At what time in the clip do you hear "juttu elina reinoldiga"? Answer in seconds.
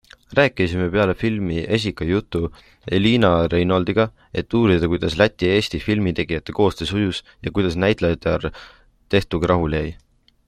2.11-4.05